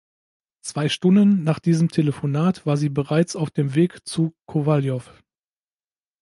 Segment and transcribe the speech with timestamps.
[0.65, 5.11] Zwei Stunden nach diesem Telefonat war sie bereits auf dem Weg zu Kowaljow.